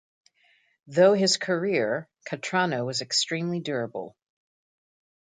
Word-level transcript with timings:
Though 0.87 1.13
his 1.13 1.37
career, 1.37 2.09
Cattrano 2.27 2.87
was 2.87 3.01
extremely 3.01 3.59
durable. 3.59 4.17